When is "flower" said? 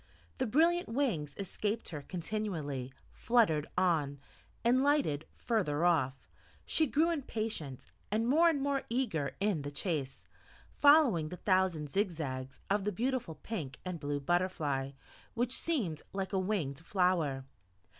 16.79-17.45